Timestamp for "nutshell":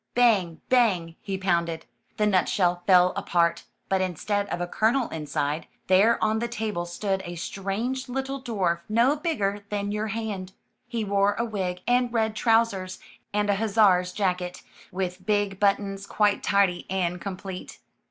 2.25-2.81